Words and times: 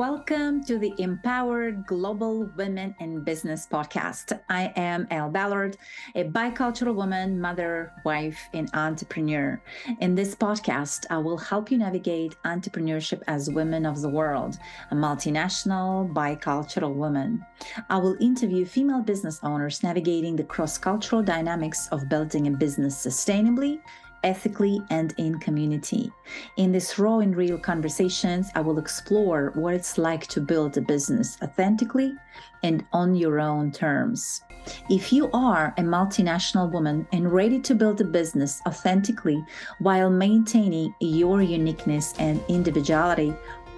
Welcome 0.00 0.64
to 0.64 0.78
the 0.78 0.94
Empowered 0.96 1.86
Global 1.86 2.50
Women 2.56 2.94
in 3.00 3.22
Business 3.22 3.68
podcast. 3.70 4.40
I 4.48 4.72
am 4.74 5.06
Elle 5.10 5.28
Ballard, 5.28 5.76
a 6.14 6.24
bicultural 6.24 6.94
woman, 6.94 7.38
mother, 7.38 7.92
wife, 8.02 8.38
and 8.54 8.70
entrepreneur. 8.72 9.60
In 10.00 10.14
this 10.14 10.34
podcast, 10.34 11.04
I 11.10 11.18
will 11.18 11.36
help 11.36 11.70
you 11.70 11.76
navigate 11.76 12.34
entrepreneurship 12.46 13.20
as 13.26 13.50
women 13.50 13.84
of 13.84 14.00
the 14.00 14.08
world, 14.08 14.56
a 14.90 14.94
multinational, 14.94 16.10
bicultural 16.14 16.94
woman. 16.94 17.44
I 17.90 17.98
will 17.98 18.16
interview 18.20 18.64
female 18.64 19.02
business 19.02 19.38
owners 19.42 19.82
navigating 19.82 20.34
the 20.34 20.44
cross 20.44 20.78
cultural 20.78 21.22
dynamics 21.22 21.88
of 21.88 22.08
building 22.08 22.46
a 22.46 22.52
business 22.52 22.96
sustainably 22.96 23.82
ethically, 24.24 24.80
and 24.90 25.14
in 25.16 25.38
community. 25.38 26.12
In 26.56 26.72
this 26.72 26.98
raw 26.98 27.18
and 27.18 27.36
real 27.36 27.58
conversations, 27.58 28.48
I 28.54 28.60
will 28.60 28.78
explore 28.78 29.52
what 29.54 29.74
it's 29.74 29.98
like 29.98 30.26
to 30.28 30.40
build 30.40 30.76
a 30.76 30.80
business 30.80 31.38
authentically 31.42 32.14
and 32.62 32.84
on 32.92 33.14
your 33.14 33.40
own 33.40 33.72
terms. 33.72 34.42
If 34.88 35.12
you 35.12 35.30
are 35.32 35.74
a 35.78 35.82
multinational 35.82 36.70
woman 36.70 37.06
and 37.12 37.32
ready 37.32 37.60
to 37.60 37.74
build 37.74 38.00
a 38.00 38.04
business 38.04 38.60
authentically 38.66 39.42
while 39.78 40.10
maintaining 40.10 40.94
your 41.00 41.40
uniqueness 41.40 42.14
and 42.18 42.42
individuality, 42.48 43.34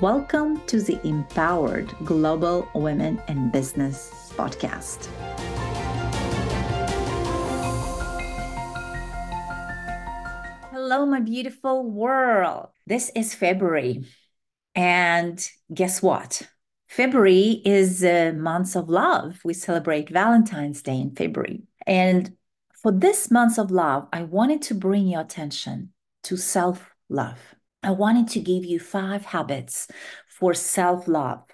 welcome 0.00 0.60
to 0.66 0.82
the 0.82 0.98
Empowered 1.06 1.94
Global 2.04 2.68
Women 2.74 3.22
in 3.28 3.50
Business 3.50 4.32
podcast. 4.36 5.08
Hello, 10.86 11.06
my 11.06 11.20
beautiful 11.20 11.90
world. 11.90 12.66
This 12.86 13.10
is 13.16 13.34
February. 13.34 14.04
And 14.74 15.42
guess 15.72 16.02
what? 16.02 16.42
February 16.88 17.62
is 17.64 18.04
a 18.04 18.32
month 18.32 18.76
of 18.76 18.90
love. 18.90 19.40
We 19.46 19.54
celebrate 19.54 20.10
Valentine's 20.10 20.82
Day 20.82 21.00
in 21.00 21.14
February. 21.16 21.62
And 21.86 22.36
for 22.82 22.92
this 22.92 23.30
month 23.30 23.58
of 23.58 23.70
love, 23.70 24.08
I 24.12 24.24
wanted 24.24 24.60
to 24.64 24.74
bring 24.74 25.08
your 25.08 25.22
attention 25.22 25.94
to 26.24 26.36
self 26.36 26.90
love. 27.08 27.38
I 27.82 27.92
wanted 27.92 28.28
to 28.32 28.40
give 28.40 28.66
you 28.66 28.78
five 28.78 29.24
habits 29.24 29.88
for 30.28 30.52
self 30.52 31.08
love 31.08 31.44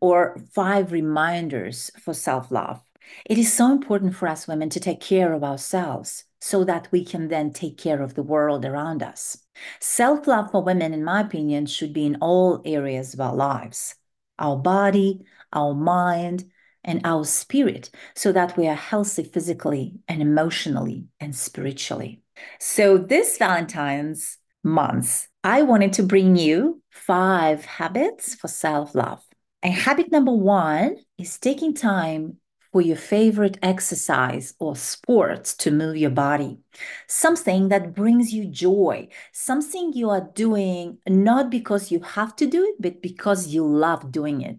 or 0.00 0.36
five 0.52 0.90
reminders 0.90 1.92
for 2.02 2.12
self 2.12 2.50
love. 2.50 2.82
It 3.24 3.38
is 3.38 3.52
so 3.52 3.70
important 3.72 4.14
for 4.14 4.28
us 4.28 4.48
women 4.48 4.70
to 4.70 4.80
take 4.80 5.00
care 5.00 5.32
of 5.32 5.44
ourselves 5.44 6.24
so 6.40 6.64
that 6.64 6.88
we 6.92 7.04
can 7.04 7.28
then 7.28 7.52
take 7.52 7.76
care 7.76 8.02
of 8.02 8.14
the 8.14 8.22
world 8.22 8.64
around 8.64 9.02
us. 9.02 9.38
Self 9.80 10.26
love 10.26 10.50
for 10.50 10.62
women, 10.62 10.94
in 10.94 11.04
my 11.04 11.20
opinion, 11.20 11.66
should 11.66 11.92
be 11.92 12.06
in 12.06 12.16
all 12.20 12.62
areas 12.64 13.14
of 13.14 13.20
our 13.20 13.34
lives 13.34 13.94
our 14.38 14.56
body, 14.56 15.20
our 15.52 15.74
mind, 15.74 16.44
and 16.84 17.00
our 17.04 17.24
spirit, 17.24 17.90
so 18.14 18.30
that 18.30 18.56
we 18.56 18.68
are 18.68 18.74
healthy 18.74 19.24
physically 19.24 19.94
and 20.06 20.22
emotionally 20.22 21.06
and 21.18 21.34
spiritually. 21.34 22.22
So, 22.60 22.98
this 22.98 23.36
Valentine's 23.36 24.38
month, 24.62 25.26
I 25.42 25.62
wanted 25.62 25.92
to 25.94 26.02
bring 26.02 26.36
you 26.36 26.82
five 26.90 27.64
habits 27.64 28.34
for 28.34 28.48
self 28.48 28.94
love. 28.94 29.22
And 29.62 29.74
habit 29.74 30.12
number 30.12 30.32
one 30.32 30.96
is 31.18 31.38
taking 31.38 31.74
time 31.74 32.36
for 32.72 32.80
your 32.80 32.96
favorite 32.96 33.58
exercise 33.62 34.54
or 34.58 34.76
sports 34.76 35.54
to 35.56 35.70
move 35.70 35.96
your 35.96 36.10
body, 36.10 36.58
something 37.06 37.68
that 37.68 37.94
brings 37.94 38.32
you 38.32 38.46
joy, 38.46 39.08
something 39.32 39.92
you 39.92 40.10
are 40.10 40.28
doing 40.34 40.98
not 41.06 41.50
because 41.50 41.90
you 41.90 42.00
have 42.00 42.36
to 42.36 42.46
do 42.46 42.64
it, 42.64 42.76
but 42.80 43.02
because 43.02 43.48
you 43.48 43.66
love 43.66 44.12
doing 44.12 44.42
it. 44.42 44.58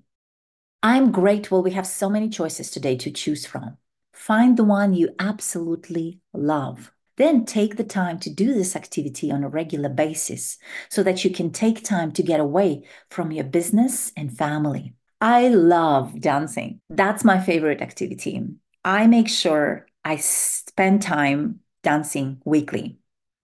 I'm 0.82 1.12
grateful 1.12 1.62
we 1.62 1.72
have 1.72 1.88
so 1.88 2.10
many 2.10 2.30
choices 2.30 2.72
today 2.72 2.96
to 2.98 3.12
choose 3.12 3.46
from. 3.46 3.78
Find 4.14 4.58
the 4.58 4.64
one 4.64 4.94
you 4.94 5.10
absolutely 5.20 6.20
love. 6.34 6.92
Then 7.18 7.44
take 7.44 7.76
the 7.76 7.84
time 7.84 8.18
to 8.20 8.30
do 8.30 8.54
this 8.54 8.78
activity 8.78 9.30
on 9.30 9.44
a 9.44 9.50
regular 9.50 9.90
basis 9.90 10.58
so 10.90 11.04
that 11.04 11.26
you 11.26 11.32
can 11.32 11.52
take 11.52 11.84
time 11.84 12.14
to 12.14 12.24
get 12.24 12.40
away 12.40 12.84
from 13.10 13.34
your 13.34 13.44
business 13.44 14.14
and 14.16 14.36
family. 14.38 14.94
I 15.22 15.50
love 15.50 16.20
dancing. 16.22 16.80
That's 16.90 17.26
my 17.26 17.40
favorite 17.40 17.82
activity. 17.82 18.48
I 18.86 19.08
make 19.08 19.28
sure 19.28 19.88
I 20.06 20.16
spend 20.18 21.02
time 21.02 21.60
dancing 21.84 22.42
weekly. 22.46 23.00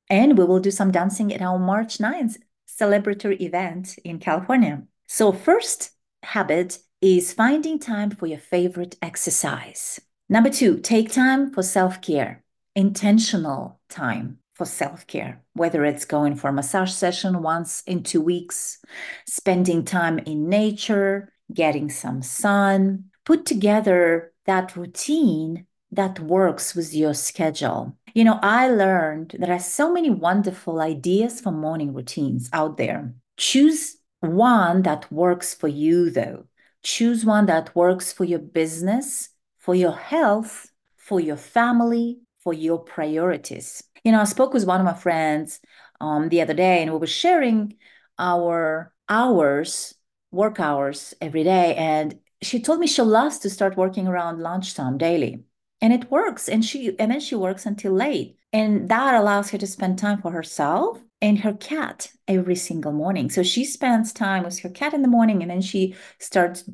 And 0.09 0.37
we 0.37 0.45
will 0.45 0.59
do 0.59 0.71
some 0.71 0.91
dancing 0.91 1.33
at 1.33 1.41
our 1.41 1.59
March 1.59 1.97
9th 1.97 2.37
celebratory 2.67 3.41
event 3.41 3.97
in 4.03 4.19
California. 4.19 4.83
So, 5.07 5.31
first 5.31 5.91
habit 6.23 6.79
is 7.01 7.33
finding 7.33 7.79
time 7.79 8.11
for 8.11 8.27
your 8.27 8.39
favorite 8.39 8.95
exercise. 9.01 9.99
Number 10.29 10.49
two, 10.49 10.79
take 10.79 11.11
time 11.11 11.51
for 11.51 11.63
self 11.63 12.01
care, 12.01 12.43
intentional 12.75 13.79
time 13.89 14.39
for 14.53 14.65
self 14.65 15.05
care, 15.07 15.43
whether 15.53 15.83
it's 15.85 16.05
going 16.05 16.35
for 16.35 16.49
a 16.49 16.53
massage 16.53 16.91
session 16.91 17.41
once 17.41 17.83
in 17.85 18.03
two 18.03 18.21
weeks, 18.21 18.79
spending 19.27 19.83
time 19.83 20.19
in 20.19 20.49
nature, 20.49 21.31
getting 21.53 21.89
some 21.89 22.21
sun, 22.21 23.05
put 23.25 23.45
together 23.45 24.33
that 24.45 24.75
routine 24.75 25.65
that 25.91 26.19
works 26.19 26.75
with 26.75 26.93
your 26.93 27.13
schedule. 27.13 27.95
You 28.13 28.23
know, 28.23 28.39
I 28.41 28.69
learned 28.69 29.35
there 29.39 29.51
are 29.51 29.59
so 29.59 29.91
many 29.91 30.09
wonderful 30.09 30.79
ideas 30.79 31.41
for 31.41 31.51
morning 31.51 31.93
routines 31.93 32.49
out 32.53 32.77
there. 32.77 33.13
Choose 33.37 33.97
one 34.19 34.83
that 34.83 35.11
works 35.11 35.53
for 35.53 35.67
you, 35.67 36.09
though. 36.09 36.45
Choose 36.83 37.25
one 37.25 37.45
that 37.47 37.75
works 37.75 38.13
for 38.13 38.23
your 38.23 38.39
business, 38.39 39.29
for 39.57 39.75
your 39.75 39.91
health, 39.91 40.71
for 40.95 41.19
your 41.19 41.37
family, 41.37 42.19
for 42.39 42.53
your 42.53 42.79
priorities. 42.79 43.83
You 44.03 44.11
know, 44.11 44.21
I 44.21 44.25
spoke 44.25 44.53
with 44.53 44.65
one 44.65 44.79
of 44.79 44.85
my 44.85 44.93
friends 44.93 45.59
um, 45.99 46.29
the 46.29 46.41
other 46.41 46.53
day 46.53 46.81
and 46.81 46.91
we 46.91 46.97
were 46.99 47.07
sharing 47.07 47.75
our 48.19 48.93
hours 49.09 49.95
work 50.31 50.59
hours 50.59 51.13
every 51.21 51.43
day. 51.43 51.75
And 51.75 52.19
she 52.41 52.59
told 52.59 52.79
me 52.79 52.87
she 52.87 53.01
loves 53.01 53.39
to 53.39 53.49
start 53.49 53.77
working 53.77 54.07
around 54.07 54.41
lunchtime 54.41 54.97
daily. 54.97 55.43
And 55.81 55.93
it 55.93 56.09
works. 56.09 56.47
And 56.47 56.63
she 56.63 56.97
and 56.99 57.11
then 57.11 57.19
she 57.19 57.35
works 57.35 57.65
until 57.65 57.93
late. 57.93 58.37
And 58.53 58.89
that 58.89 59.13
allows 59.13 59.49
her 59.49 59.57
to 59.57 59.67
spend 59.67 59.99
time 59.99 60.21
for 60.21 60.31
herself 60.31 61.01
and 61.21 61.39
her 61.39 61.53
cat 61.53 62.11
every 62.27 62.55
single 62.55 62.91
morning. 62.91 63.29
So 63.29 63.43
she 63.43 63.65
spends 63.65 64.13
time 64.13 64.43
with 64.43 64.59
her 64.59 64.69
cat 64.69 64.93
in 64.93 65.01
the 65.01 65.07
morning 65.07 65.41
and 65.41 65.51
then 65.51 65.61
she 65.61 65.95
starts, 66.19 66.69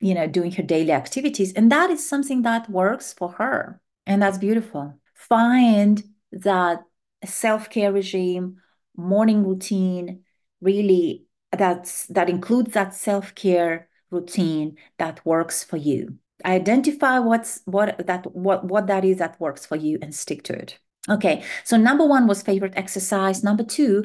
you 0.00 0.14
know, 0.14 0.26
doing 0.26 0.52
her 0.52 0.62
daily 0.62 0.92
activities. 0.92 1.52
And 1.54 1.72
that 1.72 1.90
is 1.90 2.08
something 2.08 2.42
that 2.42 2.70
works 2.70 3.12
for 3.12 3.32
her. 3.32 3.80
And 4.06 4.22
that's 4.22 4.38
beautiful. 4.38 4.94
Find 5.14 6.02
that 6.30 6.84
self-care 7.24 7.92
regime, 7.92 8.58
morning 8.96 9.44
routine 9.44 10.22
really 10.60 11.25
that's 11.56 12.06
that 12.06 12.28
includes 12.28 12.72
that 12.72 12.94
self-care 12.94 13.88
routine 14.10 14.76
that 14.98 15.24
works 15.24 15.64
for 15.64 15.76
you. 15.76 16.16
Identify 16.44 17.18
what's 17.18 17.60
what 17.64 18.06
that 18.06 18.30
what 18.34 18.64
what 18.64 18.86
that 18.86 19.04
is 19.04 19.18
that 19.18 19.40
works 19.40 19.66
for 19.66 19.76
you 19.76 19.98
and 20.02 20.14
stick 20.14 20.42
to 20.44 20.52
it. 20.52 20.78
Okay 21.08 21.44
so 21.64 21.76
number 21.76 22.04
one 22.06 22.26
was 22.26 22.42
favorite 22.42 22.74
exercise. 22.76 23.42
Number 23.42 23.64
two 23.64 24.04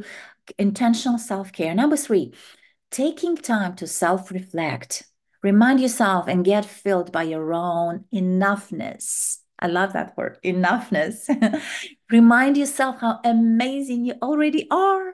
intentional 0.57 1.17
self-care. 1.17 1.75
Number 1.75 1.97
three 1.97 2.33
taking 2.89 3.37
time 3.37 3.75
to 3.75 3.87
self-reflect. 3.87 5.03
Remind 5.43 5.79
yourself 5.79 6.27
and 6.27 6.45
get 6.45 6.65
filled 6.65 7.11
by 7.11 7.23
your 7.23 7.53
own 7.53 8.05
enoughness. 8.13 9.37
I 9.57 9.67
love 9.67 9.93
that 9.93 10.17
word, 10.17 10.37
enoughness. 10.43 11.29
Remind 12.11 12.57
yourself 12.57 12.99
how 12.99 13.19
amazing 13.23 14.05
you 14.05 14.15
already 14.21 14.67
are 14.69 15.13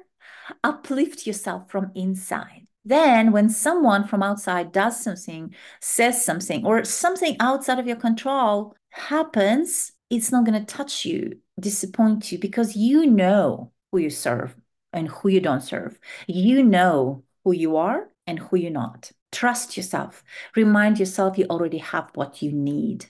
uplift 0.64 1.28
yourself 1.28 1.70
from 1.70 1.92
inside. 1.96 2.68
Then, 2.86 3.32
when 3.32 3.50
someone 3.50 4.08
from 4.08 4.24
outside 4.24 4.72
does 4.72 5.04
something, 5.04 5.54
says 5.82 6.24
something, 6.24 6.66
or 6.66 6.86
something 6.86 7.36
outside 7.40 7.80
of 7.80 7.88
your 7.88 7.98
control 7.98 8.76
happens, 8.92 9.92
it's 10.10 10.32
not 10.32 10.46
going 10.46 10.58
to 10.58 10.66
touch 10.66 11.06
you, 11.06 11.40
disappoint 11.60 12.32
you, 12.32 12.40
because 12.40 12.78
you 12.78 13.06
know 13.06 13.72
who 13.92 14.00
you 14.00 14.10
serve 14.10 14.56
and 14.94 15.10
who 15.10 15.30
you 15.30 15.42
don't 15.42 15.62
serve. 15.62 16.00
You 16.28 16.64
know 16.64 17.24
who 17.44 17.52
you 17.52 17.76
are 17.76 18.10
and 18.26 18.40
who 18.40 18.58
you're 18.58 18.72
not. 18.72 19.12
Trust 19.32 19.76
yourself. 19.76 20.24
Remind 20.56 21.00
yourself 21.00 21.38
you 21.38 21.46
already 21.50 21.80
have 21.80 22.10
what 22.14 22.42
you 22.42 22.52
need. 22.52 23.08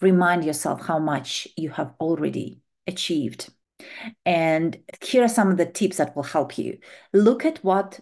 Remind 0.00 0.44
yourself 0.44 0.86
how 0.86 0.98
much 0.98 1.46
you 1.56 1.70
have 1.70 1.94
already 2.00 2.60
achieved. 2.86 3.50
And 4.26 4.78
here 5.02 5.24
are 5.24 5.28
some 5.28 5.50
of 5.50 5.56
the 5.56 5.66
tips 5.66 5.96
that 5.98 6.14
will 6.16 6.22
help 6.22 6.58
you. 6.58 6.78
Look 7.12 7.44
at 7.44 7.58
what 7.58 8.00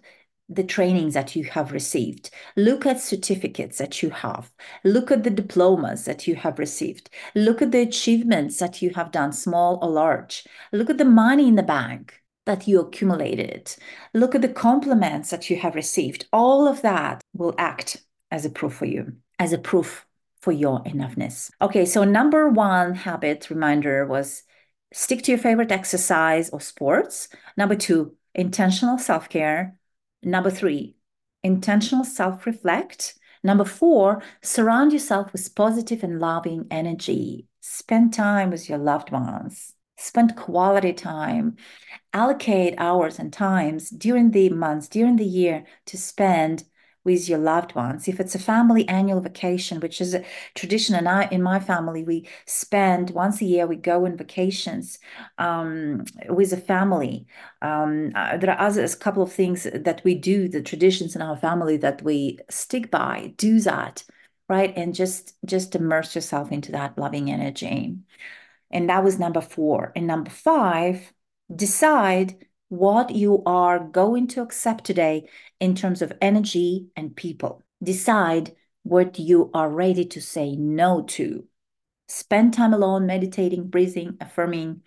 the 0.49 0.65
trainings 0.65 1.15
that 1.15 1.37
you 1.37 1.45
have 1.45 1.71
received. 1.73 2.31
Look 2.57 2.85
at 2.85 3.01
certificates 3.01 3.79
that 3.79 4.03
you 4.03 4.11
have. 4.11 4.51
Look 4.85 5.13
at 5.13 5.23
the 5.23 5.31
diplomas 5.31 6.05
that 6.07 6.27
you 6.27 6.35
have 6.35 6.59
received. 6.59 7.09
Look 7.37 7.63
at 7.63 7.71
the 7.71 7.83
achievements 7.83 8.59
that 8.59 8.83
you 8.83 8.91
have 8.91 9.13
done, 9.13 9.33
small 9.33 9.79
or 9.81 9.89
large. 9.91 10.45
Look 10.73 10.91
at 10.91 10.99
the 10.99 11.05
money 11.05 11.47
in 11.47 11.55
the 11.55 11.63
bank. 11.63 12.15
that 12.47 12.67
you 12.67 12.81
accumulated. 12.81 13.75
Look 14.15 14.35
at 14.35 14.43
the 14.43 14.49
compliments 14.49 15.31
that 15.31 15.51
you 15.51 15.57
have 15.57 15.75
received. 15.75 16.27
All 16.33 16.67
of 16.67 16.83
that 16.83 17.21
will 17.35 17.55
act 17.59 18.03
as 18.31 18.45
a 18.45 18.51
proof 18.51 18.75
for 18.75 18.87
you, 18.87 19.13
as 19.39 19.53
a 19.53 19.59
proof 19.59 20.07
for 20.41 20.53
your 20.53 20.83
enoughness. 20.85 21.51
Okay, 21.61 21.85
so 21.85 22.03
number 22.05 22.49
one 22.49 22.95
habit 22.95 23.51
reminder 23.51 24.07
was 24.07 24.43
stick 24.93 25.23
to 25.23 25.33
your 25.33 25.39
favorite 25.39 25.73
exercise 25.73 26.51
or 26.51 26.61
sports. 26.61 27.29
Number 27.57 27.77
two, 27.77 28.17
intentional 28.35 28.99
self 28.99 29.29
care. 29.29 29.77
Number 30.23 30.51
three, 30.51 30.97
intentional 31.43 32.05
self 32.05 32.47
reflect. 32.47 33.15
Number 33.43 33.65
four, 33.65 34.23
surround 34.43 34.93
yourself 34.93 35.33
with 35.33 35.55
positive 35.55 36.03
and 36.03 36.21
loving 36.21 36.67
energy. 36.71 37.47
Spend 37.61 38.13
time 38.13 38.51
with 38.51 38.69
your 38.69 38.79
loved 38.79 39.11
ones. 39.11 39.75
Spend 39.97 40.37
quality 40.37 40.93
time. 40.93 41.57
Allocate 42.13 42.75
hours 42.79 43.19
and 43.19 43.33
times 43.33 43.91
during 43.91 44.31
the 44.31 44.49
months, 44.51 44.89
during 44.89 45.17
the 45.17 45.25
year 45.25 45.65
to 45.87 45.97
spend 45.97 46.65
with 47.05 47.29
your 47.29 47.39
loved 47.39 47.75
ones. 47.75 48.09
If 48.09 48.21
it's 48.21 48.35
a 48.35 48.39
family 48.39 48.87
annual 48.89 49.21
vacation, 49.21 49.81
which 49.81 50.01
is 50.01 50.15
a 50.15 50.25
tradition, 50.55 50.95
and 50.95 51.09
I 51.09 51.25
in 51.31 51.43
my 51.43 51.59
family 51.61 52.05
we 52.05 52.29
spend 52.47 53.11
once 53.11 53.41
a 53.41 53.45
year 53.45 53.67
we 53.67 53.77
go 53.77 54.05
on 54.05 54.17
vacations 54.17 54.99
um, 55.39 56.05
with 56.29 56.53
a 56.53 56.57
family. 56.57 57.27
Um, 57.63 58.13
uh, 58.15 58.37
there 58.37 58.51
are 58.51 58.61
others, 58.61 58.95
a 58.95 58.99
couple 58.99 59.23
of 59.23 59.33
things 59.33 59.67
that 59.73 60.03
we 60.05 60.15
do, 60.15 60.49
the 60.49 60.63
traditions 60.63 61.17
in 61.17 61.23
our 61.23 61.37
family 61.37 61.77
that 61.79 62.03
we 62.03 62.39
stick 62.51 62.91
by. 62.91 63.33
Do 63.37 63.61
that, 63.61 64.05
right, 64.49 64.73
and 64.77 64.95
just 64.95 65.35
just 65.45 65.75
immerse 65.75 66.15
yourself 66.15 66.53
into 66.53 66.73
that 66.73 66.99
loving 66.99 67.31
energy. 67.31 67.97
And 68.71 68.89
that 68.89 69.03
was 69.05 69.19
number 69.19 69.41
four. 69.41 69.93
And 69.97 70.07
number 70.07 70.31
five, 70.31 71.13
decide 71.55 72.47
what 72.71 73.11
you 73.11 73.43
are 73.47 73.81
going 73.81 74.29
to 74.29 74.41
accept 74.43 74.85
today 74.85 75.29
in 75.59 75.75
terms 75.75 76.03
of 76.03 76.13
energy 76.23 76.87
and 76.97 77.15
people. 77.15 77.63
Decide 77.83 78.55
what 78.85 79.19
you 79.19 79.51
are 79.53 79.69
ready 79.69 80.05
to 80.05 80.21
say 80.21 80.55
no 80.55 81.03
to. 81.03 81.45
Spend 82.09 82.55
time 82.55 82.73
alone, 82.73 83.07
meditating, 83.07 83.69
breathing, 83.69 84.17
affirming, 84.21 84.83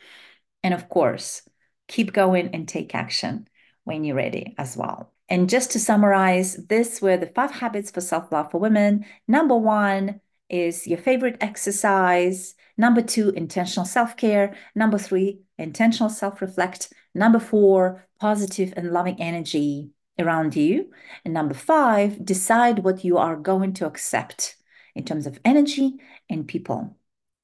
and 0.64 0.74
of 0.74 0.88
course, 0.88 1.42
keep 1.90 2.14
going 2.14 2.50
and 2.56 2.68
take 2.68 2.96
action 2.96 3.48
when 3.84 4.06
you're 4.06 4.16
ready 4.16 4.56
as 4.58 4.78
well. 4.78 5.12
And 5.28 5.50
just 5.50 5.72
to 5.72 5.80
summarize, 5.80 6.56
this 6.68 7.02
were 7.02 7.18
the 7.18 7.28
five 7.28 7.52
habits 7.52 7.92
for 7.92 8.02
self 8.02 8.32
love 8.32 8.50
for 8.50 8.60
women. 8.60 9.06
Number 9.28 9.58
one 9.58 10.22
is 10.50 10.88
your 10.88 11.00
favorite 11.00 11.38
exercise. 11.42 12.56
Number 12.78 13.02
two, 13.02 13.30
intentional 13.30 13.86
self 13.86 14.16
care. 14.16 14.56
Number 14.74 14.98
three, 14.98 15.42
intentional 15.58 16.10
self 16.10 16.42
reflect. 16.42 16.94
Number 17.14 17.40
four, 17.40 18.08
positive 18.20 18.74
and 18.76 18.92
loving 18.92 19.20
energy 19.22 19.92
around 20.20 20.56
you. 20.56 20.92
And 21.26 21.34
number 21.34 21.54
five, 21.54 22.24
decide 22.24 22.80
what 22.80 23.04
you 23.04 23.18
are 23.18 23.36
going 23.36 23.74
to 23.74 23.86
accept 23.86 24.56
in 24.96 25.06
terms 25.06 25.28
of 25.28 25.40
energy 25.44 25.96
and 26.30 26.48
people 26.48 26.98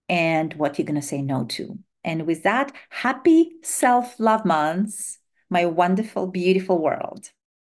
and 0.07 0.53
what 0.55 0.77
you're 0.77 0.85
going 0.85 0.99
to 0.99 1.05
say 1.05 1.21
no 1.21 1.45
to. 1.45 1.79
And 2.03 2.25
with 2.25 2.43
that, 2.43 2.71
happy 2.89 3.51
self 3.61 4.19
love 4.19 4.45
months, 4.45 5.19
my 5.49 5.65
wonderful, 5.65 6.27
beautiful 6.27 6.81
world. 6.81 7.31